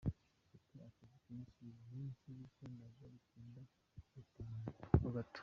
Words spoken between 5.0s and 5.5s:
ho gato.